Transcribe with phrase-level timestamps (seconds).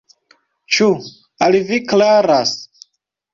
[0.77, 0.87] Ĉu
[1.49, 2.55] al vi klaras?